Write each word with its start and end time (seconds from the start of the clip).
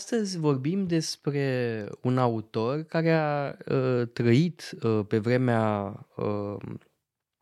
astăzi 0.00 0.38
vorbim 0.38 0.86
despre 0.86 1.86
un 2.02 2.18
autor 2.18 2.82
care 2.82 3.12
a 3.12 3.56
uh, 3.66 4.08
trăit 4.12 4.70
uh, 4.82 5.00
pe 5.08 5.18
vremea 5.18 5.94
uh, 6.16 6.56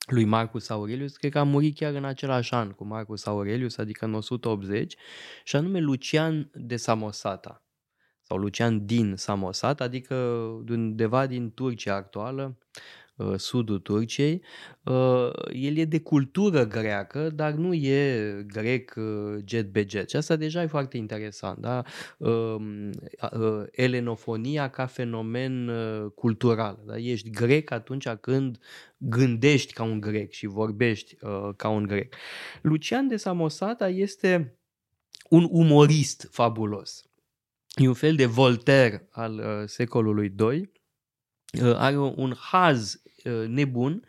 lui 0.06 0.24
Marcus 0.24 0.68
Aurelius, 0.68 1.16
cred 1.16 1.30
că 1.30 1.38
a 1.38 1.42
murit 1.42 1.76
chiar 1.76 1.94
în 1.94 2.04
același 2.04 2.54
an 2.54 2.70
cu 2.70 2.84
Marcus 2.84 3.26
Aurelius, 3.26 3.76
adică 3.76 4.04
în 4.04 4.14
180, 4.14 4.96
și 5.44 5.56
anume 5.56 5.80
Lucian 5.80 6.50
de 6.54 6.76
Samosata 6.76 7.62
sau 8.22 8.36
Lucian 8.36 8.86
din 8.86 9.16
Samosat, 9.16 9.80
adică 9.80 10.14
undeva 10.68 11.26
din 11.26 11.52
Turcia 11.54 11.94
actuală, 11.94 12.58
Uh, 12.58 13.07
sudul 13.36 13.78
Turciei. 13.78 14.42
Uh, 14.84 15.30
el 15.52 15.76
e 15.76 15.84
de 15.84 16.00
cultură 16.00 16.66
greacă, 16.66 17.30
dar 17.30 17.52
nu 17.52 17.74
e 17.74 18.42
grec 18.46 18.94
uh, 18.96 19.42
jet 19.44 19.72
be 19.72 19.86
jet. 19.88 20.10
Și 20.10 20.16
asta 20.16 20.36
deja 20.36 20.62
e 20.62 20.66
foarte 20.66 20.96
interesant. 20.96 21.58
Da? 21.58 21.82
Um, 22.18 22.90
elenofonia 23.70 24.70
ca 24.70 24.86
fenomen 24.86 25.70
cultural. 26.14 26.82
Da? 26.86 26.98
Ești 26.98 27.30
grec 27.30 27.70
atunci 27.70 28.08
când 28.08 28.58
gândești 28.96 29.72
ca 29.72 29.82
un 29.82 30.00
grec 30.00 30.32
și 30.32 30.46
vorbești 30.46 31.16
ca 31.56 31.68
un 31.68 31.86
grec. 31.86 32.14
Lucian 32.62 33.08
de 33.08 33.16
Samosata 33.16 33.88
este 33.88 34.58
un 35.28 35.48
umorist 35.50 36.28
fabulos. 36.30 37.02
E 37.74 37.88
un 37.88 37.94
fel 37.94 38.14
de 38.14 38.26
Voltaire 38.26 39.08
al 39.10 39.64
secolului 39.66 40.34
II 40.38 40.70
are 41.62 41.98
un 41.98 42.34
haz 42.34 43.00
Uh, 43.02 43.07
nebun 43.48 44.04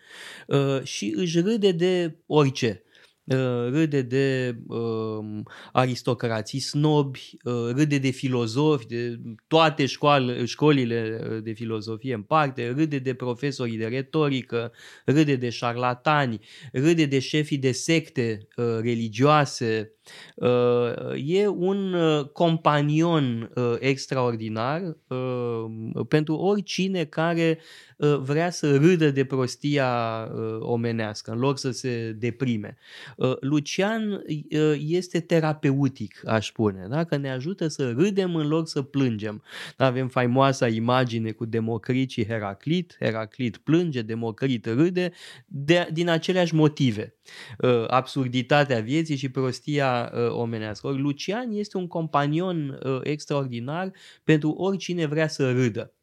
uh, 0.47 0.83
și 0.83 1.13
își 1.17 1.39
râde 1.39 1.71
de 1.71 2.17
orice. 2.25 2.83
Uh, 3.29 3.69
râde 3.71 4.01
de 4.01 4.57
uh, 4.67 5.25
aristocrații 5.71 6.59
snobi, 6.59 7.37
uh, 7.43 7.53
râde 7.75 7.97
de 7.97 8.09
filozofi, 8.09 8.87
de 8.87 9.19
toate 9.47 9.85
școal, 9.85 10.45
școlile 10.45 11.19
de 11.43 11.51
filozofie 11.51 12.13
în 12.13 12.21
parte, 12.21 12.73
râde 12.75 12.99
de 12.99 13.13
profesorii 13.13 13.77
de 13.77 13.85
retorică, 13.85 14.71
râde 15.05 15.35
de 15.35 15.49
șarlatani, 15.49 16.39
râde 16.71 17.05
de 17.05 17.19
șefii 17.19 17.57
de 17.57 17.71
secte 17.71 18.47
uh, 18.55 18.65
religioase. 18.81 19.93
Uh, 20.35 21.23
e 21.25 21.47
un 21.47 21.93
uh, 21.93 22.25
companion 22.25 23.51
uh, 23.55 23.75
extraordinar 23.79 24.97
uh, 25.07 25.65
pentru 26.07 26.35
oricine 26.35 27.05
care 27.05 27.57
uh, 27.59 27.88
vrea 28.07 28.49
să 28.49 28.77
râdă 28.77 29.11
de 29.11 29.25
prostia 29.25 29.87
uh, 30.33 30.57
omenească, 30.59 31.31
în 31.31 31.39
loc 31.39 31.59
să 31.59 31.71
se 31.71 32.11
deprime. 32.11 32.77
Uh, 33.15 33.33
Lucian 33.39 34.11
uh, 34.11 34.75
este 34.87 35.19
terapeutic, 35.19 36.21
aș 36.25 36.47
spune, 36.47 36.87
da? 36.89 37.03
că 37.03 37.17
ne 37.17 37.31
ajută 37.31 37.67
să 37.67 37.91
râdem 37.91 38.35
în 38.35 38.47
loc 38.47 38.67
să 38.67 38.81
plângem. 38.81 39.43
Da? 39.77 39.85
Avem 39.85 40.07
faimoasa 40.07 40.67
imagine 40.67 41.31
cu 41.31 41.45
Democrit 41.45 42.09
și 42.09 42.25
Heraclit, 42.25 42.95
Heraclit 42.99 43.57
plânge, 43.57 44.01
Democrit 44.01 44.65
râde, 44.65 45.11
de, 45.45 45.89
din 45.91 46.09
aceleași 46.09 46.55
motive. 46.55 47.15
Uh, 47.57 47.83
absurditatea 47.87 48.79
vieții 48.79 49.15
și 49.15 49.29
prostia 49.29 50.11
omenească. 50.29 50.87
Ori 50.87 50.99
Lucian 50.99 51.51
este 51.51 51.77
un 51.77 51.87
companion 51.87 52.79
extraordinar 53.03 53.91
pentru 54.23 54.49
oricine 54.49 55.05
vrea 55.05 55.27
să 55.27 55.51
râdă. 55.51 55.93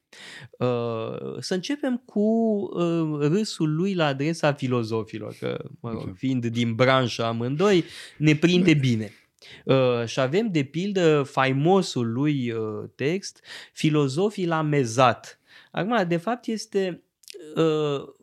Uh, 0.58 1.38
să 1.38 1.54
începem 1.54 2.02
cu 2.04 2.20
uh, 2.20 3.18
râsul 3.20 3.74
lui 3.74 3.94
la 3.94 4.06
adresa 4.06 4.52
filozofilor, 4.52 5.36
că, 5.40 5.64
mă 5.80 5.90
rog, 5.90 6.14
fiind 6.16 6.46
din 6.46 6.74
branșă 6.74 7.24
amândoi, 7.24 7.84
ne 8.18 8.36
prinde 8.36 8.74
bine. 8.74 9.12
Uh, 9.64 10.04
și 10.06 10.20
avem, 10.20 10.50
de 10.50 10.62
pildă, 10.62 11.22
faimosul 11.22 12.12
lui 12.12 12.50
uh, 12.50 12.84
text, 12.94 13.44
Filozofii 13.72 14.46
la 14.46 14.62
mezat. 14.62 15.40
Acum, 15.70 16.08
de 16.08 16.16
fapt, 16.16 16.46
este 16.46 17.02
uh, 17.54 18.14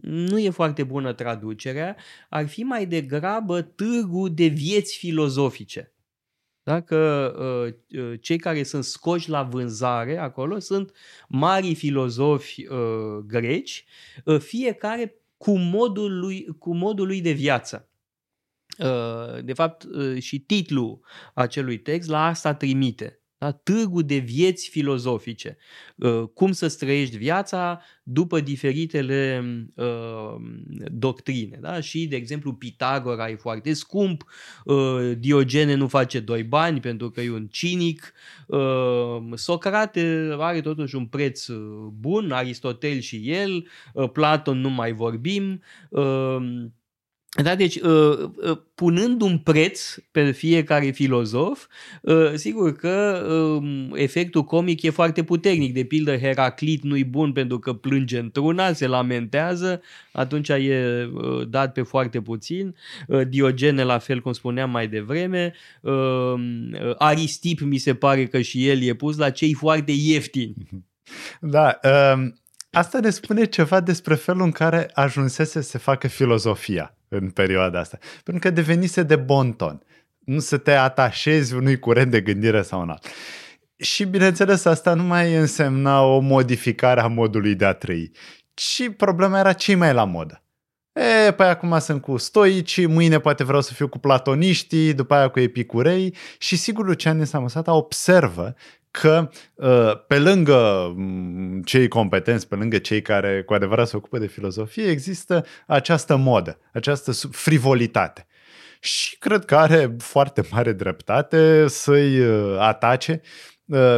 nu 0.00 0.38
e 0.38 0.50
foarte 0.50 0.84
bună 0.84 1.12
traducerea, 1.12 1.96
ar 2.28 2.48
fi 2.48 2.62
mai 2.62 2.86
degrabă 2.86 3.62
târgu 3.62 4.28
de 4.28 4.46
vieți 4.46 4.96
filozofice. 4.96 5.93
Dacă 6.64 6.96
uh, 7.38 8.00
uh, 8.00 8.20
cei 8.20 8.38
care 8.38 8.62
sunt 8.62 8.84
scoși 8.84 9.30
la 9.30 9.42
vânzare 9.42 10.18
acolo 10.18 10.58
sunt 10.58 10.92
mari 11.28 11.74
filozofi 11.74 12.66
uh, 12.66 13.18
greci, 13.26 13.84
uh, 14.24 14.40
fiecare 14.40 15.14
cu 15.36 15.58
modul 15.58 16.18
lui, 16.18 16.46
cu 16.58 16.74
modul 16.74 17.06
lui 17.06 17.20
de 17.20 17.32
viață. 17.32 17.88
Uh, 18.78 19.44
de 19.44 19.52
fapt, 19.52 19.82
uh, 19.82 20.22
și 20.22 20.38
titlul 20.38 21.00
acelui 21.34 21.78
text 21.78 22.08
la 22.08 22.26
asta 22.26 22.54
trimite. 22.54 23.23
Da? 23.44 23.52
Târgul 23.52 24.02
de 24.02 24.16
vieți 24.16 24.68
filozofice. 24.68 25.56
Uh, 25.96 26.22
cum 26.34 26.52
să 26.52 26.66
străiești 26.66 27.16
viața 27.16 27.80
după 28.02 28.40
diferitele 28.40 29.44
uh, 29.74 30.34
doctrine. 30.92 31.58
Da? 31.60 31.80
Și, 31.80 32.06
de 32.06 32.16
exemplu, 32.16 32.52
Pitagora 32.52 33.28
e 33.28 33.34
foarte 33.34 33.72
scump, 33.72 34.24
uh, 34.64 35.12
Diogene 35.18 35.74
nu 35.74 35.88
face 35.88 36.20
doi 36.20 36.42
bani 36.42 36.80
pentru 36.80 37.10
că 37.10 37.20
e 37.20 37.30
un 37.30 37.46
cinic, 37.46 38.12
uh, 38.46 39.18
Socrate 39.34 40.34
are 40.38 40.60
totuși 40.60 40.96
un 40.96 41.06
preț 41.06 41.46
uh, 41.46 41.88
bun, 41.92 42.32
Aristotel 42.32 42.98
și 42.98 43.30
el, 43.30 43.68
uh, 43.92 44.10
Platon 44.10 44.60
nu 44.60 44.70
mai 44.70 44.92
vorbim, 44.92 45.62
uh, 45.90 46.36
da, 47.42 47.54
deci, 47.54 47.76
uh, 47.76 48.18
uh, 48.36 48.58
punând 48.74 49.20
un 49.20 49.38
preț 49.38 49.94
pe 50.10 50.30
fiecare 50.30 50.90
filozof, 50.90 51.66
uh, 52.02 52.32
sigur 52.34 52.76
că 52.76 53.26
um, 53.28 53.94
efectul 53.94 54.44
comic 54.44 54.82
e 54.82 54.90
foarte 54.90 55.24
puternic. 55.24 55.74
De 55.74 55.84
pildă, 55.84 56.16
Heraclit 56.16 56.82
nu-i 56.82 57.04
bun 57.04 57.32
pentru 57.32 57.58
că 57.58 57.72
plânge 57.72 58.18
într-una, 58.18 58.72
se 58.72 58.86
lamentează, 58.86 59.82
atunci 60.12 60.48
e 60.48 61.08
dat 61.48 61.72
pe 61.72 61.82
foarte 61.82 62.20
puțin. 62.20 62.74
Diogene, 63.28 63.82
la 63.82 63.98
fel 63.98 64.20
cum 64.20 64.32
spuneam 64.32 64.70
mai 64.70 64.88
devreme. 64.88 65.54
Aristip, 66.98 67.60
mi 67.60 67.78
se 67.78 67.94
pare 67.94 68.26
că 68.26 68.40
și 68.40 68.68
el 68.68 68.82
e 68.82 68.94
pus 68.94 69.16
la 69.16 69.30
cei 69.30 69.52
foarte 69.52 69.92
ieftini. 69.92 70.54
Da, 71.40 71.78
um... 72.12 72.34
Asta 72.70 73.00
ne 73.00 73.10
spune 73.10 73.44
ceva 73.44 73.80
despre 73.80 74.14
felul 74.14 74.42
în 74.42 74.50
care 74.50 74.90
ajunsese 74.94 75.60
să 75.60 75.68
se 75.68 75.78
facă 75.78 76.08
filozofia 76.08 76.94
în 77.20 77.30
perioada 77.30 77.78
asta. 77.78 77.98
Pentru 78.24 78.48
că 78.48 78.54
devenise 78.54 79.02
de 79.02 79.16
bon 79.16 79.52
ton. 79.52 79.82
Nu 80.18 80.38
să 80.38 80.56
te 80.56 80.72
atașezi 80.72 81.54
unui 81.54 81.78
curent 81.78 82.10
de 82.10 82.20
gândire 82.20 82.62
sau 82.62 82.80
un 82.80 82.90
alt. 82.90 83.06
Și 83.76 84.04
bineînțeles, 84.04 84.64
asta 84.64 84.94
nu 84.94 85.02
mai 85.02 85.34
însemna 85.34 86.02
o 86.02 86.18
modificare 86.18 87.00
a 87.00 87.06
modului 87.06 87.54
de 87.54 87.64
a 87.64 87.72
trăi, 87.72 88.10
ci 88.54 88.88
problema 88.96 89.38
era 89.38 89.52
ce 89.52 89.74
mai 89.74 89.92
la 89.92 90.04
modă. 90.04 90.44
E, 91.26 91.32
păi 91.32 91.46
acum 91.46 91.78
sunt 91.78 92.02
cu 92.02 92.16
stoici, 92.16 92.86
mâine 92.86 93.18
poate 93.18 93.44
vreau 93.44 93.60
să 93.60 93.72
fiu 93.72 93.88
cu 93.88 93.98
platoniștii, 93.98 94.94
după 94.94 95.14
aia 95.14 95.28
cu 95.28 95.40
epicurei 95.40 96.14
și 96.38 96.56
sigur 96.56 96.86
Lucian 96.86 97.16
din 97.16 97.24
Samosata 97.24 97.72
observă 97.74 98.54
că 99.00 99.30
ă, 99.58 100.04
pe 100.06 100.18
lângă 100.18 100.92
mm, 100.96 101.62
cei 101.62 101.88
competenți, 101.88 102.48
pe 102.48 102.54
lângă 102.54 102.78
cei 102.78 103.02
care 103.02 103.42
cu 103.42 103.54
adevărat 103.54 103.88
se 103.88 103.96
ocupă 103.96 104.18
de 104.18 104.26
filozofie, 104.26 104.90
există 104.90 105.44
această 105.66 106.16
modă, 106.16 106.58
această 106.72 107.12
frivolitate. 107.30 108.26
Și 108.80 109.18
cred 109.18 109.44
că 109.44 109.56
are 109.56 109.96
foarte 109.98 110.42
mare 110.50 110.72
dreptate 110.72 111.68
să-i 111.68 112.20
ă, 112.20 112.60
atace 112.60 113.20
Uh, 113.20 113.53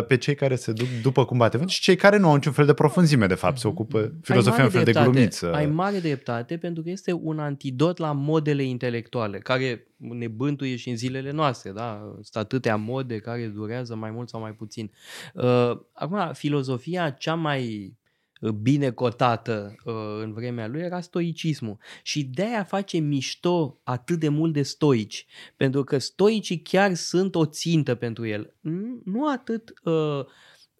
pe 0.08 0.16
cei 0.16 0.34
care 0.34 0.56
se 0.56 0.72
duc 0.72 0.86
după 1.02 1.24
cum 1.24 1.38
bate 1.38 1.56
vânt 1.56 1.70
și 1.70 1.80
cei 1.80 1.96
care 1.96 2.16
nu 2.16 2.28
au 2.28 2.34
niciun 2.34 2.52
fel 2.52 2.66
de 2.66 2.72
profunzime, 2.72 3.26
de 3.26 3.34
fapt, 3.34 3.58
se 3.58 3.68
ocupă 3.68 4.12
filozofia 4.22 4.64
un 4.64 4.70
fel 4.70 4.84
de 4.84 4.92
glumiță. 4.92 5.52
Ai 5.52 5.66
mare 5.66 5.98
dreptate 5.98 6.56
pentru 6.56 6.82
că 6.82 6.90
este 6.90 7.12
un 7.12 7.38
antidot 7.38 7.98
la 7.98 8.12
modele 8.12 8.62
intelectuale, 8.62 9.38
care 9.38 9.86
ne 9.96 10.28
bântuie 10.28 10.76
și 10.76 10.88
în 10.88 10.96
zilele 10.96 11.30
noastre, 11.30 11.70
da? 11.70 12.00
Sunt 12.12 12.44
atâtea 12.44 12.76
mode 12.76 13.18
care 13.18 13.46
durează 13.46 13.94
mai 13.94 14.10
mult 14.10 14.28
sau 14.28 14.40
mai 14.40 14.52
puțin. 14.52 14.90
Uh, 15.34 15.70
acum, 15.92 16.30
filozofia 16.32 17.10
cea 17.10 17.34
mai 17.34 17.94
bine 18.40 18.90
cotată 18.90 19.74
uh, 19.84 19.94
în 20.22 20.32
vremea 20.32 20.66
lui 20.66 20.80
era 20.80 21.00
stoicismul. 21.00 21.78
Și 22.02 22.24
de-aia 22.24 22.64
face 22.64 22.98
mișto 22.98 23.80
atât 23.84 24.18
de 24.18 24.28
mult 24.28 24.52
de 24.52 24.62
stoici, 24.62 25.26
pentru 25.56 25.84
că 25.84 25.98
stoicii 25.98 26.60
chiar 26.60 26.94
sunt 26.94 27.34
o 27.34 27.46
țintă 27.46 27.94
pentru 27.94 28.26
el. 28.26 28.54
Nu 29.04 29.28
atât 29.28 29.72
uh, 29.84 30.24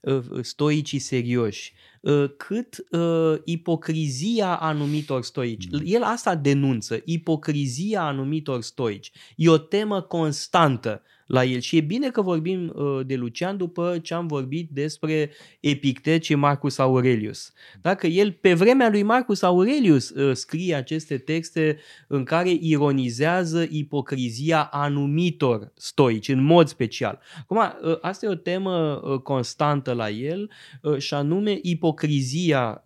uh, 0.00 0.22
stoicii 0.40 0.98
serioși, 0.98 1.74
uh, 2.00 2.24
cât 2.36 2.86
uh, 2.90 3.34
ipocrizia 3.44 4.56
anumitor 4.56 5.22
stoici. 5.22 5.70
Mm. 5.70 5.80
El 5.84 6.02
asta 6.02 6.34
denunță, 6.34 7.00
ipocrizia 7.04 8.02
anumitor 8.02 8.62
stoici. 8.62 9.10
E 9.36 9.48
o 9.48 9.58
temă 9.58 10.02
constantă 10.02 11.02
la 11.26 11.44
el. 11.44 11.60
Și 11.60 11.76
e 11.76 11.80
bine 11.80 12.10
că 12.10 12.22
vorbim 12.22 12.72
uh, 12.74 13.06
de 13.06 13.14
Lucian 13.14 13.56
după 13.56 13.98
ce 14.02 14.14
am 14.14 14.26
vorbit 14.26 14.70
despre 14.70 15.30
Epictet 15.60 16.22
și 16.22 16.34
Marcus 16.34 16.78
Aurelius. 16.78 17.52
Dacă 17.80 18.06
el, 18.06 18.32
pe 18.32 18.54
vremea 18.54 18.90
lui 18.90 19.02
Marcus 19.02 19.42
Aurelius, 19.42 20.10
uh, 20.10 20.34
scrie 20.36 20.74
aceste 20.74 21.18
texte 21.18 21.78
în 22.06 22.24
care 22.24 22.56
ironizează 22.60 23.66
ipocrizia 23.70 24.62
anumitor 24.62 25.72
stoici, 25.74 26.28
în 26.28 26.42
mod 26.42 26.68
special. 26.68 27.20
Acum, 27.40 27.56
uh, 27.56 27.98
asta 28.00 28.26
e 28.26 28.28
o 28.28 28.34
temă 28.34 29.00
constantă 29.22 29.92
la 29.92 30.10
el 30.10 30.50
și 30.98 31.14
anume 31.14 31.58
ipocrizia 31.62 32.84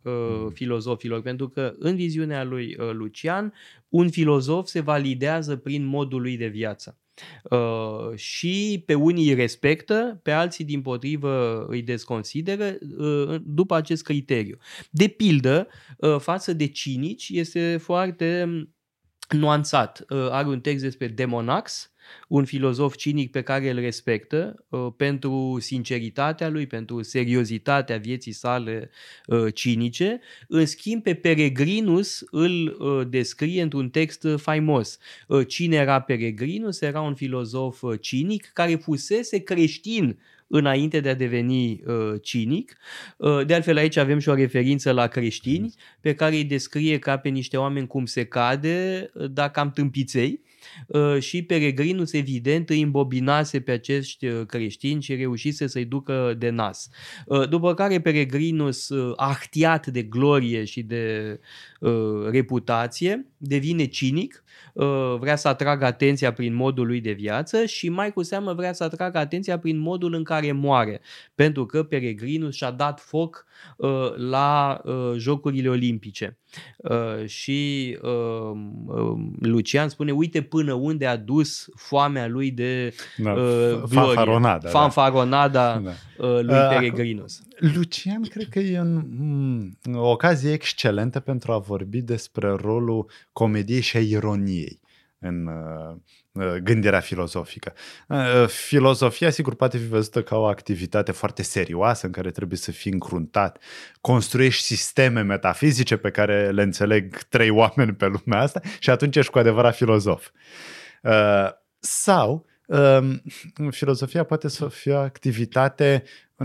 filozofilor, 0.52 1.22
pentru 1.22 1.48
că 1.48 1.74
în 1.78 1.96
viziunea 1.96 2.44
lui 2.44 2.76
Lucian, 2.92 3.52
un 3.88 4.10
filozof 4.10 4.66
se 4.66 4.80
validează 4.80 5.56
prin 5.56 5.84
modul 5.84 6.20
lui 6.20 6.36
de 6.36 6.46
viață. 6.46 6.99
Uh, 7.42 8.16
și 8.16 8.82
pe 8.86 8.94
unii 8.94 9.28
îi 9.28 9.34
respectă, 9.34 10.20
pe 10.22 10.30
alții 10.30 10.64
din 10.64 10.82
potrivă 10.82 11.64
îi 11.68 11.82
desconsideră 11.82 12.78
uh, 12.98 13.40
după 13.44 13.74
acest 13.74 14.02
criteriu. 14.02 14.56
De 14.90 15.06
pildă, 15.06 15.68
uh, 15.96 16.16
față 16.18 16.52
de 16.52 16.66
cinici, 16.66 17.28
este 17.28 17.76
foarte 17.76 18.48
nuanțat. 19.28 20.04
Uh, 20.08 20.28
are 20.30 20.48
un 20.48 20.60
text 20.60 20.82
despre 20.82 21.06
Demonax, 21.06 21.92
un 22.28 22.44
filozof 22.44 22.96
cinic 22.96 23.30
pe 23.30 23.42
care 23.42 23.70
îl 23.70 23.78
respectă 23.78 24.64
uh, 24.68 24.86
pentru 24.96 25.56
sinceritatea 25.60 26.48
lui, 26.48 26.66
pentru 26.66 27.02
seriozitatea 27.02 27.96
vieții 27.96 28.32
sale 28.32 28.90
uh, 29.26 29.54
cinice. 29.54 30.20
În 30.48 30.66
schimb, 30.66 31.02
pe 31.02 31.14
Peregrinus 31.14 32.24
îl 32.30 32.76
uh, 32.78 33.06
descrie 33.08 33.62
într-un 33.62 33.90
text 33.90 34.26
faimos. 34.36 34.98
Uh, 35.26 35.46
cine 35.46 35.76
era 35.76 36.00
Peregrinus? 36.00 36.80
Era 36.80 37.00
un 37.00 37.14
filozof 37.14 37.82
uh, 37.82 38.00
cinic 38.00 38.50
care 38.52 38.74
fusese 38.74 39.38
creștin 39.38 40.18
înainte 40.50 41.00
de 41.00 41.08
a 41.08 41.14
deveni 41.14 41.80
uh, 41.86 42.14
cinic. 42.22 42.76
Uh, 43.16 43.46
de 43.46 43.54
altfel 43.54 43.76
aici 43.76 43.96
avem 43.96 44.18
și 44.18 44.28
o 44.28 44.34
referință 44.34 44.92
la 44.92 45.06
creștini 45.06 45.74
pe 46.00 46.14
care 46.14 46.34
îi 46.34 46.44
descrie 46.44 46.98
ca 46.98 47.16
pe 47.16 47.28
niște 47.28 47.56
oameni 47.56 47.86
cum 47.86 48.06
se 48.06 48.24
cade, 48.24 49.10
uh, 49.14 49.30
dar 49.30 49.50
cam 49.50 49.70
tâmpiței. 49.70 50.40
Uh, 50.86 51.18
și 51.18 51.42
Peregrinus 51.42 52.12
evident 52.12 52.70
îi 52.70 52.80
îmbobinase 52.80 53.60
pe 53.60 53.70
acești 53.70 54.26
uh, 54.26 54.46
creștini 54.46 55.02
și 55.02 55.14
reușise 55.14 55.66
să-i 55.66 55.84
ducă 55.84 56.34
de 56.38 56.50
nas. 56.50 56.88
Uh, 57.26 57.48
după 57.48 57.74
care 57.74 58.00
Peregrinus, 58.00 58.90
ahtiat 59.16 59.86
de 59.86 60.02
glorie 60.02 60.64
și 60.64 60.82
de 60.82 61.38
reputație, 62.30 63.26
devine 63.36 63.84
cinic, 63.84 64.44
vrea 65.18 65.36
să 65.36 65.48
atragă 65.48 65.84
atenția 65.84 66.32
prin 66.32 66.54
modul 66.54 66.86
lui 66.86 67.00
de 67.00 67.12
viață 67.12 67.64
și 67.64 67.88
mai 67.88 68.12
cu 68.12 68.22
seamă 68.22 68.54
vrea 68.54 68.72
să 68.72 68.84
atragă 68.84 69.18
atenția 69.18 69.58
prin 69.58 69.78
modul 69.78 70.14
în 70.14 70.24
care 70.24 70.52
moare, 70.52 71.00
pentru 71.34 71.66
că 71.66 71.82
Peregrinus 71.82 72.54
și-a 72.54 72.70
dat 72.70 73.00
foc 73.00 73.46
la 74.16 74.80
Jocurile 75.16 75.68
Olimpice. 75.68 76.38
Uh, 76.76 77.26
și 77.26 77.98
uh, 78.02 78.58
uh, 78.86 79.18
Lucian 79.40 79.88
spune, 79.88 80.12
uite 80.12 80.42
până 80.42 80.72
unde 80.72 81.06
a 81.06 81.16
dus 81.16 81.68
foamea 81.74 82.26
lui 82.26 82.50
de 82.50 82.94
da, 83.16 83.32
uh, 83.32 83.82
fanfaronada, 83.88 84.68
fanfaronada 84.68 85.82
da. 85.84 85.90
uh, 86.26 86.40
lui 86.42 86.54
uh, 86.54 86.68
Peregrinus. 86.68 87.42
Lucian 87.58 88.22
cred 88.22 88.48
că 88.48 88.58
e 88.58 88.80
un, 88.80 89.02
mm, 89.18 89.94
o 89.94 90.10
ocazie 90.10 90.52
excelentă 90.52 91.20
pentru 91.20 91.52
a 91.52 91.58
vorbi 91.58 92.00
despre 92.00 92.48
rolul 92.50 93.10
comediei 93.32 93.80
și 93.80 93.96
a 93.96 94.00
ironiei 94.00 94.80
în 95.20 95.46
uh, 95.46 95.96
uh, 96.32 96.54
gândirea 96.54 97.00
filozofică. 97.00 97.72
Uh, 98.08 98.46
filozofia, 98.46 99.30
sigur, 99.30 99.54
poate 99.54 99.78
fi 99.78 99.86
văzută 99.86 100.22
ca 100.22 100.36
o 100.36 100.44
activitate 100.44 101.12
foarte 101.12 101.42
serioasă 101.42 102.06
în 102.06 102.12
care 102.12 102.30
trebuie 102.30 102.58
să 102.58 102.72
fii 102.72 102.92
încruntat. 102.92 103.62
Construiești 104.00 104.62
sisteme 104.62 105.22
metafizice 105.22 105.96
pe 105.96 106.10
care 106.10 106.50
le 106.50 106.62
înțeleg 106.62 107.22
trei 107.22 107.50
oameni 107.50 107.94
pe 107.94 108.06
lumea 108.06 108.42
asta 108.42 108.60
și 108.78 108.90
atunci 108.90 109.16
ești 109.16 109.30
cu 109.30 109.38
adevărat 109.38 109.74
filozof. 109.74 110.30
Sau 111.78 112.46
um, 112.66 113.22
filozofia 113.70 114.24
poate 114.24 114.48
să 114.48 114.68
fie 114.68 114.92
o 114.92 114.98
activitate, 114.98 116.02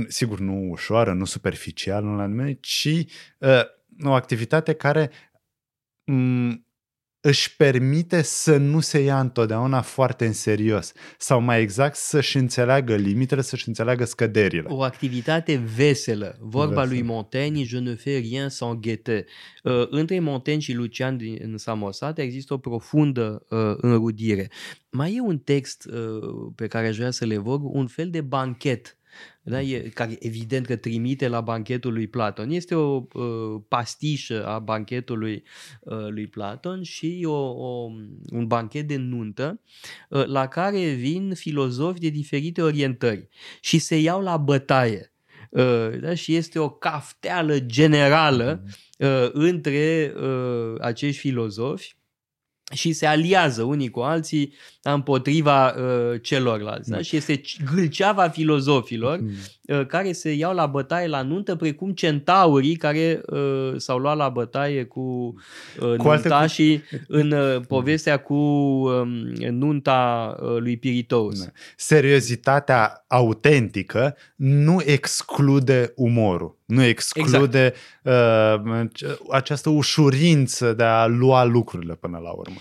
sigur, 0.07 0.39
nu 0.39 0.67
ușoară, 0.69 1.13
nu 1.13 1.25
superficială, 1.25 2.05
nu 2.05 2.15
la 2.15 2.53
ci 2.59 3.05
o 4.03 4.11
activitate 4.13 4.73
care 4.73 5.11
mm, 6.03 6.64
își 7.25 7.55
permite 7.55 8.21
să 8.21 8.57
nu 8.57 8.79
se 8.79 8.99
ia 8.99 9.19
întotdeauna 9.19 9.81
foarte 9.81 10.25
în 10.25 10.33
serios 10.33 10.91
sau 11.17 11.41
mai 11.41 11.61
exact 11.61 11.95
să-și 11.95 12.37
înțeleagă 12.37 12.95
limitele, 12.95 13.41
să-și 13.41 13.67
înțeleagă 13.67 14.05
scăderile. 14.05 14.67
O 14.69 14.81
activitate 14.81 15.55
veselă. 15.75 16.37
Vorba 16.39 16.81
Vesel. 16.81 16.89
lui 16.89 17.01
Montaigne, 17.01 17.63
je 17.63 17.79
ne 17.79 17.93
fais 17.93 18.19
rien 18.19 18.49
sans 18.49 18.79
guetter. 18.79 19.25
Uh, 19.63 19.87
între 19.89 20.19
Montaigne 20.19 20.61
și 20.61 20.73
Lucian 20.73 21.17
din 21.17 21.53
Samosate 21.57 22.21
există 22.21 22.53
o 22.53 22.57
profundă 22.57 23.45
uh, 23.49 23.73
înrudire. 23.77 24.51
Mai 24.89 25.15
e 25.15 25.21
un 25.21 25.37
text 25.37 25.85
uh, 25.85 26.51
pe 26.55 26.67
care 26.67 26.87
aș 26.87 26.97
vrea 26.97 27.11
să 27.11 27.25
le 27.25 27.33
evoc, 27.33 27.61
un 27.63 27.87
fel 27.87 28.09
de 28.09 28.21
banchet 28.21 28.97
da? 29.41 29.61
E, 29.61 29.79
care 29.79 30.15
evident 30.19 30.65
că 30.65 30.75
trimite 30.75 31.27
la 31.27 31.41
banchetul 31.41 31.93
lui 31.93 32.07
Platon. 32.07 32.49
Este 32.49 32.75
o 32.75 33.03
uh, 33.13 33.61
pastișă 33.67 34.45
a 34.45 34.59
banchetului 34.59 35.43
uh, 35.79 36.07
lui 36.09 36.27
Platon 36.27 36.83
și 36.83 37.23
o, 37.25 37.49
o, 37.49 37.91
un 38.31 38.47
banchet 38.47 38.87
de 38.87 38.95
nuntă 38.95 39.61
uh, 40.09 40.25
la 40.25 40.47
care 40.47 40.89
vin 40.89 41.33
filozofi 41.33 41.99
de 41.99 42.09
diferite 42.09 42.61
orientări 42.61 43.27
și 43.61 43.79
se 43.79 43.99
iau 43.99 44.21
la 44.21 44.37
bătaie. 44.37 45.09
Uh, 45.49 45.99
da? 46.01 46.13
Și 46.13 46.35
este 46.35 46.59
o 46.59 46.69
cafteală 46.69 47.59
generală 47.59 48.63
mhm. 48.63 48.75
uh, 49.07 49.29
între 49.31 50.13
uh, 50.15 50.75
acești 50.79 51.19
filozofi 51.19 51.95
și 52.73 52.93
se 52.93 53.05
aliază 53.05 53.63
unii 53.63 53.89
cu 53.89 53.99
alții 53.99 54.53
împotriva 54.81 55.67
uh, 55.67 56.21
celorlalți. 56.21 56.89
Da? 56.89 57.01
Și 57.01 57.15
este 57.15 57.41
gâlceava 57.73 58.27
filozofilor 58.27 59.19
mm. 59.19 59.31
uh, 59.61 59.85
care 59.85 60.11
se 60.11 60.31
iau 60.31 60.53
la 60.53 60.65
bătaie 60.65 61.07
la 61.07 61.21
nuntă, 61.21 61.55
precum 61.55 61.91
centaurii 61.91 62.75
care 62.75 63.21
uh, 63.25 63.73
s-au 63.77 63.97
luat 63.97 64.17
la 64.17 64.29
bătaie 64.29 64.83
cu, 64.83 65.35
uh, 65.79 65.95
cu 65.97 66.07
nunta 66.07 66.47
și 66.47 66.81
în 67.07 67.31
uh, 67.31 67.61
povestea 67.67 68.17
cu 68.17 68.33
uh, 68.33 69.01
nunta 69.49 70.35
uh, 70.41 70.57
lui 70.57 70.77
Piritous. 70.77 71.43
Da. 71.43 71.51
Seriozitatea 71.75 73.05
autentică 73.07 74.17
nu 74.35 74.81
exclude 74.85 75.93
umorul. 75.95 76.57
Nu 76.65 76.83
exclude 76.83 77.73
exact. 78.03 79.01
uh, 79.01 79.17
această 79.31 79.69
ușurință 79.69 80.73
de 80.73 80.83
a 80.83 81.05
lua 81.05 81.43
lucrurile 81.43 81.95
până 81.95 82.17
la 82.17 82.31
urmă. 82.31 82.57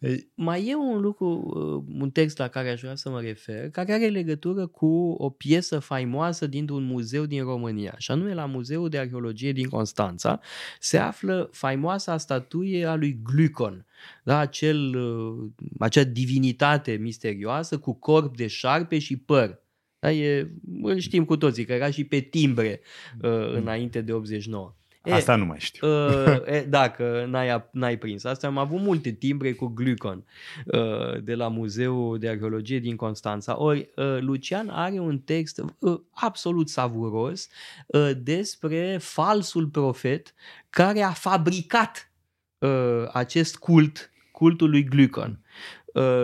Uh, 0.00 0.14
mai 0.34 0.66
e 0.66 0.74
un 0.74 1.00
lucru 1.00 1.38
Uh, 1.58 1.82
un 2.00 2.10
text 2.10 2.38
la 2.38 2.48
care 2.48 2.70
aș 2.70 2.80
vrea 2.80 2.94
să 2.94 3.10
mă 3.10 3.20
refer, 3.20 3.70
care 3.70 3.92
are 3.92 4.08
legătură 4.08 4.66
cu 4.66 5.14
o 5.18 5.30
piesă 5.30 5.78
faimoasă 5.78 6.46
dintr-un 6.46 6.84
muzeu 6.84 7.24
din 7.24 7.42
România, 7.42 7.94
și 7.98 8.10
anume 8.10 8.34
la 8.34 8.46
Muzeul 8.46 8.88
de 8.88 8.98
Arheologie 8.98 9.52
din 9.52 9.68
Constanța, 9.68 10.40
se 10.80 10.98
află 10.98 11.48
faimoasa 11.52 12.16
statuie 12.16 12.84
a 12.84 12.94
lui 12.94 13.20
Glucon, 13.22 13.86
da? 14.24 14.38
Acel, 14.38 14.96
uh, 14.96 15.50
acea 15.78 16.04
divinitate 16.04 16.92
misterioasă 16.92 17.78
cu 17.78 17.92
corp 17.94 18.36
de 18.36 18.46
șarpe 18.46 18.98
și 18.98 19.16
păr. 19.16 19.66
Da? 19.98 20.12
E, 20.12 20.50
îl 20.82 20.98
știm 20.98 21.24
cu 21.24 21.36
toții, 21.36 21.64
că 21.64 21.72
era 21.72 21.90
și 21.90 22.04
pe 22.04 22.18
timbre 22.20 22.80
uh, 23.22 23.52
înainte 23.52 24.00
de 24.00 24.12
89. 24.12 24.74
E, 25.04 25.12
Asta 25.12 25.36
nu 25.36 25.44
mai 25.44 25.58
știu. 25.60 25.88
Uh, 25.88 26.36
e, 26.46 26.60
dacă 26.68 27.26
n-ai, 27.28 27.64
n-ai 27.70 27.98
prins. 27.98 28.24
Asta 28.24 28.46
am 28.46 28.58
avut 28.58 28.80
multe 28.80 29.10
timbre 29.10 29.52
cu 29.52 29.66
glucon 29.66 30.24
uh, 30.66 31.22
de 31.22 31.34
la 31.34 31.48
Muzeul 31.48 32.18
de 32.18 32.28
Arheologie 32.28 32.78
din 32.78 32.96
Constanța. 32.96 33.60
Ori 33.60 33.90
uh, 33.96 34.18
Lucian 34.20 34.68
are 34.68 34.98
un 34.98 35.18
text 35.18 35.62
uh, 35.78 36.00
absolut 36.10 36.68
savuros 36.68 37.48
uh, 37.86 38.10
despre 38.16 38.98
falsul 39.00 39.66
profet 39.66 40.34
care 40.70 41.02
a 41.02 41.10
fabricat 41.10 42.12
uh, 42.58 43.08
acest 43.12 43.56
cult, 43.56 44.10
cultul 44.32 44.70
lui 44.70 44.84
Glucon. 44.84 45.40
Uh, 45.40 45.77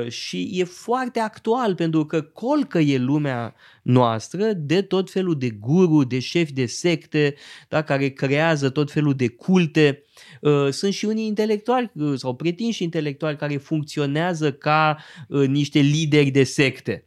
și 0.08 0.50
e 0.52 0.64
foarte 0.64 1.20
actual 1.20 1.74
pentru 1.74 2.06
că 2.06 2.20
colcă 2.20 2.78
e 2.78 2.98
lumea 2.98 3.54
noastră 3.82 4.52
de 4.52 4.82
tot 4.82 5.10
felul 5.10 5.38
de 5.38 5.50
guru, 5.50 6.04
de 6.04 6.18
șefi 6.18 6.52
de 6.52 6.66
secte, 6.66 7.34
da, 7.68 7.82
care 7.82 8.08
creează 8.08 8.70
tot 8.70 8.92
felul 8.92 9.14
de 9.14 9.28
culte. 9.28 10.02
Uh, 10.40 10.68
sunt 10.70 10.92
și 10.92 11.04
unii 11.04 11.26
intelectuali 11.26 11.90
uh, 11.94 12.12
sau 12.16 12.34
pretinși 12.34 12.82
intelectuali 12.82 13.36
care 13.36 13.56
funcționează 13.56 14.52
ca 14.52 14.98
niște 15.28 15.78
lideri 15.78 16.30
de 16.30 16.44
secte. 16.44 17.06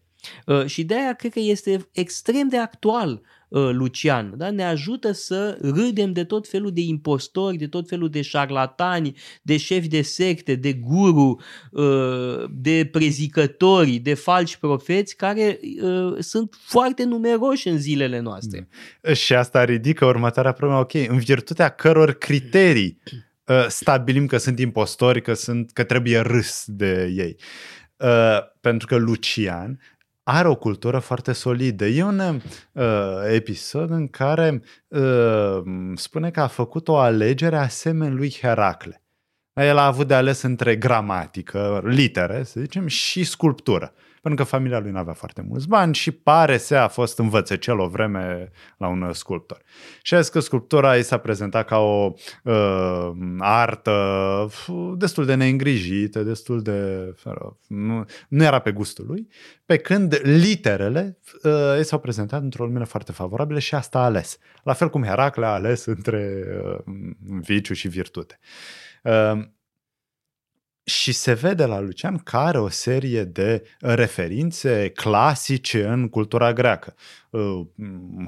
Și 0.65 0.83
de 0.83 0.95
aia 0.95 1.13
cred 1.13 1.31
că 1.31 1.39
este 1.39 1.87
extrem 1.91 2.47
de 2.47 2.57
actual 2.57 3.09
uh, 3.11 3.36
Lucian, 3.49 4.33
da? 4.37 4.51
ne 4.51 4.63
ajută 4.63 5.11
să 5.11 5.57
râdem 5.61 6.11
de 6.11 6.23
tot 6.23 6.47
felul 6.47 6.71
de 6.71 6.81
impostori, 6.81 7.57
de 7.57 7.67
tot 7.67 7.87
felul 7.87 8.09
de 8.09 8.21
șarlatani, 8.21 9.17
de 9.41 9.57
șefi 9.57 9.87
de 9.87 10.01
secte, 10.01 10.55
de 10.55 10.73
guru, 10.73 11.41
uh, 11.71 12.43
de 12.49 12.89
prezicători, 12.91 13.97
de 13.97 14.13
falși 14.13 14.59
profeți, 14.59 15.15
care 15.15 15.59
uh, 15.81 16.15
sunt 16.19 16.55
foarte 16.59 17.03
numeroși 17.03 17.67
în 17.67 17.77
zilele 17.77 18.19
noastre. 18.19 18.67
Și 19.13 19.33
asta 19.33 19.63
ridică 19.63 20.05
următoarea 20.05 20.51
problemă, 20.51 20.79
ok, 20.79 20.93
în 20.93 21.17
virtutea 21.17 21.69
căror 21.69 22.11
criterii 22.11 23.01
uh, 23.45 23.65
stabilim 23.67 24.25
că 24.25 24.37
sunt 24.37 24.59
impostori, 24.59 25.21
că, 25.21 25.33
sunt, 25.33 25.71
că 25.71 25.83
trebuie 25.83 26.19
râs 26.19 26.63
de 26.67 27.13
ei. 27.15 27.35
Uh, 27.97 28.39
pentru 28.61 28.87
că 28.87 28.95
Lucian 28.95 29.79
are 30.29 30.47
o 30.47 30.55
cultură 30.55 30.99
foarte 30.99 31.31
solidă. 31.31 31.85
E 31.85 32.03
un 32.03 32.19
uh, 32.19 32.83
episod 33.27 33.89
în 33.91 34.07
care 34.07 34.61
uh, 34.87 35.61
spune 35.95 36.31
că 36.31 36.41
a 36.41 36.47
făcut 36.47 36.87
o 36.87 36.97
alegere 36.97 37.57
asemenea 37.57 38.13
lui 38.13 38.35
Heracle. 38.41 39.01
El 39.63 39.77
a 39.77 39.85
avut 39.85 40.07
de 40.07 40.13
ales 40.13 40.41
între 40.41 40.75
gramatică, 40.75 41.81
litere, 41.85 42.43
să 42.43 42.59
zicem, 42.59 42.87
și 42.87 43.23
sculptură. 43.23 43.93
Pentru 44.21 44.45
că 44.45 44.51
familia 44.51 44.79
lui 44.79 44.91
nu 44.91 44.97
avea 44.97 45.13
foarte 45.13 45.45
mulți 45.47 45.67
bani 45.67 45.95
și 45.95 46.11
pare 46.11 46.57
să 46.57 46.75
a 46.75 46.87
fost 46.87 47.19
învățăcel 47.19 47.79
o 47.79 47.87
vreme 47.87 48.51
la 48.77 48.87
un 48.87 49.13
sculptor. 49.13 49.61
Și 50.01 50.13
a 50.13 50.19
zis 50.19 50.29
că 50.29 50.39
sculptura 50.39 50.95
i 50.95 51.03
s-a 51.03 51.17
prezentat 51.17 51.67
ca 51.67 51.77
o 51.77 52.13
uh, 52.43 53.11
artă 53.39 53.95
destul 54.97 55.25
de 55.25 55.35
neîngrijită, 55.35 56.23
destul 56.23 56.61
de... 56.61 57.13
Nu, 57.67 58.05
nu 58.27 58.43
era 58.43 58.59
pe 58.59 58.71
gustul 58.71 59.05
lui, 59.07 59.27
pe 59.65 59.77
când 59.77 60.19
literele 60.23 61.17
uh, 61.43 61.79
i 61.79 61.83
s-au 61.83 61.99
prezentat 61.99 62.41
într-o 62.41 62.65
lumină 62.65 62.85
foarte 62.85 63.11
favorabilă 63.11 63.59
și 63.59 63.75
asta 63.75 63.99
a 63.99 64.03
ales. 64.03 64.37
La 64.63 64.73
fel 64.73 64.89
cum 64.89 65.03
Heracle 65.03 65.45
a 65.45 65.49
ales 65.49 65.85
între 65.85 66.43
uh, 66.63 66.95
viciu 67.41 67.73
și 67.73 67.87
virtute. 67.87 68.39
Uh, 68.41 68.86
și 70.87 71.11
se 71.11 71.33
vede 71.33 71.65
la 71.65 71.79
Lucian 71.79 72.17
că 72.17 72.37
are 72.37 72.59
o 72.59 72.69
serie 72.69 73.23
de 73.23 73.63
referințe 73.79 74.91
clasice 74.95 75.85
în 75.85 76.09
cultura 76.09 76.53
greacă. 76.53 76.95
Uh, 77.29 77.61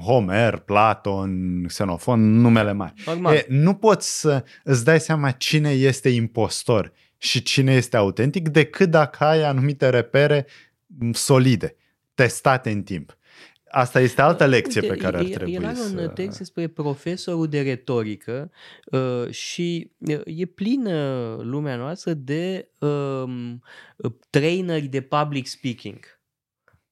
Homer, 0.02 0.58
Platon, 0.58 1.64
Xenofon, 1.66 2.40
numele 2.40 2.72
mari. 2.72 2.94
E, 3.34 3.46
nu 3.48 3.74
poți 3.74 4.20
să 4.20 4.44
îți 4.64 4.84
dai 4.84 5.00
seama 5.00 5.30
cine 5.30 5.70
este 5.70 6.08
impostor 6.08 6.92
și 7.18 7.42
cine 7.42 7.72
este 7.72 7.96
autentic 7.96 8.48
decât 8.48 8.90
dacă 8.90 9.24
ai 9.24 9.42
anumite 9.42 9.88
repere 9.88 10.46
solide, 11.12 11.76
testate 12.14 12.70
în 12.70 12.82
timp. 12.82 13.16
Asta 13.70 14.00
este 14.00 14.22
altă 14.22 14.46
lecție 14.46 14.80
Uite, 14.80 14.94
pe 14.94 15.00
care 15.00 15.16
ar 15.16 15.24
trebui 15.24 15.54
el 15.54 15.64
are 15.64 15.74
să... 15.74 16.00
un 16.00 16.10
text 16.14 16.38
despre 16.38 16.68
profesorul 16.68 17.48
de 17.48 17.62
retorică 17.62 18.50
uh, 18.84 19.30
și 19.30 19.90
uh, 19.98 20.20
e 20.24 20.46
plină 20.46 21.36
lumea 21.42 21.76
noastră 21.76 22.12
de 22.12 22.68
uh, 22.78 23.24
traineri 24.30 24.86
de 24.86 25.00
public 25.00 25.46
speaking. 25.46 26.19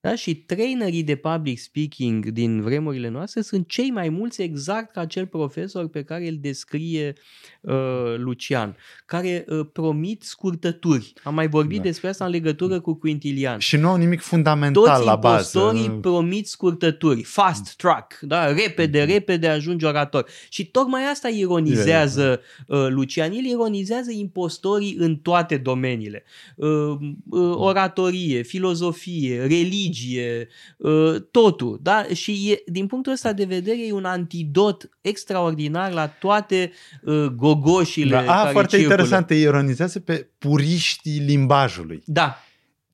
Da? 0.01 0.15
Și 0.15 0.35
trainerii 0.35 1.03
de 1.03 1.15
public 1.15 1.59
speaking 1.59 2.27
din 2.27 2.61
vremurile 2.61 3.09
noastre 3.09 3.41
sunt 3.41 3.69
cei 3.69 3.91
mai 3.91 4.09
mulți 4.09 4.43
exact 4.43 4.93
ca 4.93 5.01
acel 5.01 5.27
profesor 5.27 5.89
pe 5.89 6.03
care 6.03 6.29
îl 6.29 6.37
descrie 6.41 7.13
uh, 7.61 8.15
Lucian, 8.17 8.77
care 9.07 9.45
uh, 9.49 9.67
promit 9.73 10.23
scurtături. 10.23 11.13
Am 11.23 11.35
mai 11.35 11.49
vorbit 11.49 11.77
da. 11.77 11.83
despre 11.83 12.09
asta 12.09 12.25
în 12.25 12.31
legătură 12.31 12.81
cu 12.81 12.95
Quintilian. 12.95 13.59
Și 13.59 13.77
nu 13.77 13.89
au 13.89 13.97
nimic 13.97 14.21
fundamental 14.21 14.83
Toți 14.83 15.05
la 15.05 15.17
bază. 15.17 15.59
Toți 15.59 15.91
promit 15.91 16.49
scurtături, 16.49 17.23
fast 17.23 17.77
track, 17.77 18.19
da? 18.21 18.53
repede, 18.53 19.03
mm-hmm. 19.03 19.09
repede 19.09 19.49
ajungi 19.49 19.85
orator. 19.85 20.27
Și 20.49 20.67
tocmai 20.67 21.03
asta 21.11 21.29
ironizează 21.29 22.41
uh, 22.67 22.87
Lucian. 22.89 23.33
El 23.33 23.45
ironizează 23.45 24.11
impostorii 24.11 24.97
în 24.99 25.17
toate 25.17 25.57
domeniile. 25.57 26.25
Uh, 26.57 26.69
uh, 26.69 27.55
oratorie, 27.57 28.43
filozofie, 28.43 29.41
religie, 29.41 29.88
religie, 29.89 30.49
ă, 30.83 31.19
totul. 31.19 31.79
Da? 31.83 32.07
Și 32.15 32.51
e, 32.53 32.63
din 32.67 32.87
punctul 32.87 33.13
ăsta 33.13 33.33
de 33.33 33.45
vedere 33.45 33.87
e 33.87 33.93
un 33.93 34.05
antidot 34.05 34.91
extraordinar 35.01 35.93
la 35.93 36.07
toate 36.07 36.73
ă, 37.07 37.29
gogoșile 37.29 38.11
da, 38.11 38.19
a, 38.19 38.37
care 38.37 38.53
foarte 38.53 38.77
circulă. 38.77 38.95
interesant, 38.95 39.31
ironizează 39.31 40.01
pe 40.01 40.29
puriștii 40.39 41.19
limbajului. 41.19 42.03
Da 42.05 42.43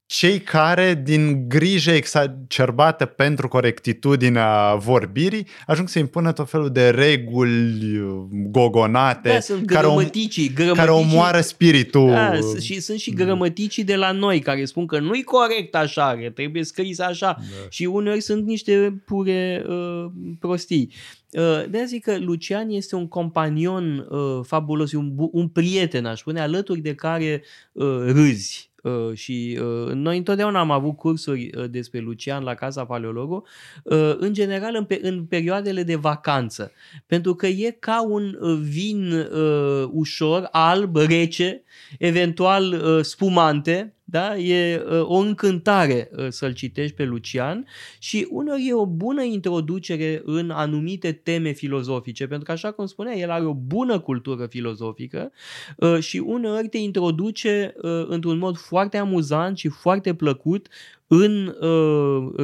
cei 0.07 0.41
care, 0.41 1.01
din 1.05 1.49
grijă 1.49 1.91
exacerbată 1.91 3.05
pentru 3.05 3.49
corectitudinea 3.49 4.75
vorbirii, 4.75 5.47
ajung 5.67 5.89
să 5.89 5.99
impună 5.99 6.33
tot 6.33 6.51
felul 6.51 6.71
de 6.71 6.91
reguli 6.91 8.01
gogonate 8.31 9.29
da, 9.29 9.41
sunt 9.41 9.67
care, 9.67 9.81
grămăticii, 9.81 10.53
grămăticii, 10.53 10.87
care 10.87 10.91
omoară 10.91 11.41
spiritul. 11.41 12.11
Da, 12.11 12.33
și 12.61 12.81
sunt 12.81 12.99
și 12.99 13.13
grămăticii 13.13 13.85
de 13.85 13.97
la 13.97 14.13
noi 14.13 14.41
care 14.41 14.65
spun 14.65 14.87
că 14.87 14.99
nu-i 14.99 15.23
corect 15.23 15.75
așa, 15.75 16.19
că 16.23 16.31
trebuie 16.31 16.65
scris 16.65 16.99
așa. 16.99 17.37
Da. 17.39 17.67
Și 17.69 17.85
uneori 17.85 18.21
sunt 18.21 18.47
niște 18.47 19.03
pure 19.05 19.65
uh, 19.69 20.11
prostii. 20.41 20.93
Uh, 21.31 21.65
de 21.71 21.85
zic 21.87 22.03
că 22.03 22.19
Lucian 22.19 22.71
este 22.71 22.95
un 22.95 23.09
companion 23.09 24.07
uh, 24.11 24.41
fabulos, 24.43 24.93
un, 24.93 25.13
un 25.17 25.49
prieten, 25.49 26.07
aș 26.07 26.19
spune, 26.19 26.41
alături 26.41 26.81
de 26.81 26.95
care 26.95 27.43
uh, 27.73 27.87
râzi 28.07 28.73
Uh, 28.74 28.74
și 29.13 29.59
uh, 29.61 29.93
noi 29.93 30.17
întotdeauna 30.17 30.61
am 30.61 30.71
avut 30.71 30.97
cursuri 30.97 31.51
uh, 31.57 31.71
despre 31.71 31.99
Lucian 32.01 32.43
la 32.43 32.55
Casa 32.55 32.85
Paleologo, 32.85 33.43
uh, 33.83 34.15
în 34.19 34.33
general 34.33 34.75
în, 34.75 34.85
pe, 34.85 34.99
în 35.03 35.25
perioadele 35.25 35.83
de 35.83 35.95
vacanță, 35.95 36.73
pentru 37.07 37.35
că 37.35 37.47
e 37.47 37.77
ca 37.81 38.05
un 38.07 38.39
uh, 38.41 38.59
vin 38.63 39.13
uh, 39.13 39.89
ușor, 39.91 40.49
alb, 40.51 40.97
rece, 40.97 41.63
eventual 41.99 42.73
uh, 42.73 43.05
spumante, 43.05 43.94
da? 44.07 44.37
E 44.37 44.85
uh, 44.87 45.03
o 45.03 45.17
încântare 45.17 46.11
uh, 46.17 46.27
să-l 46.29 46.53
citești 46.53 46.97
pe 46.97 47.05
Lucian 47.05 47.67
și 47.99 48.27
uneori 48.31 48.67
e 48.69 48.75
o 48.75 48.87
bună 48.87 49.23
introducere 49.23 50.23
în 50.25 50.51
anumite 50.51 51.13
teme 51.13 51.51
filozofice, 51.51 52.27
pentru 52.27 52.45
că 52.45 52.53
așa 52.53 52.73
cum 52.73 52.87
spunea, 52.87 53.17
el 53.17 53.31
are 53.31 53.45
o 53.45 53.55
bună 53.55 54.01
cultură 54.01 54.47
filozofică 54.47 55.33
uh, 55.77 55.99
și 55.99 56.19
uneori 56.19 56.69
te 56.69 56.79
introduce 56.79 57.75
într-un 58.07 58.39
mod 58.39 58.57
foarte 58.57 58.97
amuzant 58.97 59.59
și 59.59 59.69
foarte 59.69 60.15
plăcut 60.15 60.69
în 61.07 61.55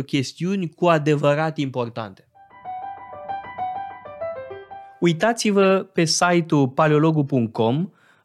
chestiuni 0.06 0.68
cu 0.68 0.86
adevărat 0.86 1.58
importante. 1.58 2.28
Uitați-vă 5.00 5.88
pe 5.92 6.04
site-ul 6.04 6.68
paleologu.com 6.68 7.90